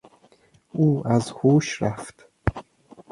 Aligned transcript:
او 0.71 1.07
از 1.07 1.31
هوش 1.31 1.81
رفت. 1.81 2.27